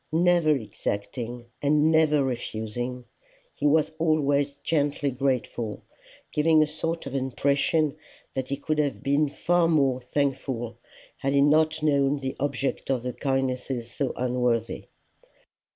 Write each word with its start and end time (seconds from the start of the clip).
Never 0.11 0.49
exacting 0.55 1.45
and 1.61 1.91
never 1.91 2.23
refusing, 2.23 3.05
he 3.53 3.67
was 3.67 3.91
always 3.99 4.49
gently 4.63 5.11
grateful, 5.11 5.83
giving 6.33 6.63
a 6.63 6.67
sort 6.67 7.05
of 7.05 7.13
impression 7.13 7.95
that 8.33 8.47
he 8.47 8.55
could 8.57 8.79
have 8.79 9.03
been 9.03 9.29
far 9.29 9.67
more 9.67 10.01
thankful 10.01 10.79
had 11.17 11.33
he 11.33 11.41
not 11.41 11.83
known 11.83 12.17
the 12.17 12.35
object 12.39 12.89
of 12.89 13.03
the 13.03 13.13
kindnesses 13.13 13.91
so 13.91 14.11
unworthy. 14.15 14.85